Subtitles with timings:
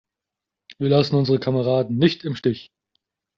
[0.79, 2.71] Wir lassen unsere Kameraden nicht im Stich!